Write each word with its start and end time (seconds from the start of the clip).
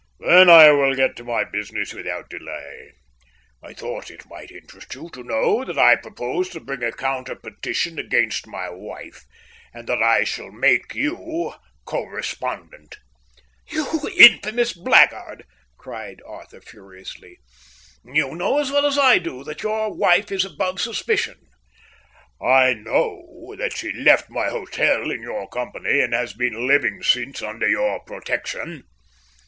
"Then 0.19 0.49
I 0.49 0.71
will 0.71 0.95
get 0.95 1.15
to 1.17 1.23
my 1.23 1.43
business 1.43 1.93
without 1.93 2.27
delay. 2.31 2.93
I 3.61 3.73
thought 3.75 4.09
it 4.09 4.25
might 4.27 4.49
interest 4.49 4.95
you 4.95 5.11
to 5.13 5.21
know 5.23 5.63
that 5.63 5.77
I 5.77 5.95
propose 5.95 6.49
to 6.49 6.59
bring 6.59 6.81
a 6.81 6.91
counter 6.91 7.35
petition 7.35 7.99
against 7.99 8.47
my 8.47 8.67
wife, 8.71 9.25
and 9.71 9.87
I 9.91 10.23
shall 10.23 10.49
make 10.49 10.95
you 10.95 11.53
co 11.85 12.01
respondent." 12.05 12.97
"You 13.69 13.95
infamous 14.17 14.73
blackguard!" 14.73 15.43
cried 15.77 16.19
Arthur 16.25 16.61
furiously. 16.61 17.37
"You 18.03 18.33
know 18.33 18.57
as 18.57 18.71
well 18.71 18.87
as 18.87 18.97
I 18.97 19.19
do 19.19 19.43
that 19.43 19.61
your 19.61 19.93
wife 19.93 20.31
is 20.31 20.43
above 20.45 20.81
suspicion." 20.81 21.37
"I 22.41 22.73
know 22.73 23.53
that 23.55 23.77
she 23.77 23.93
left 23.93 24.31
my 24.31 24.49
hotel 24.49 25.11
in 25.11 25.21
your 25.21 25.47
company, 25.49 25.99
and 25.99 26.11
has 26.15 26.33
been 26.33 26.65
living 26.65 27.03
since 27.03 27.43
under 27.43 27.69
your 27.69 27.99
protection." 28.05 28.85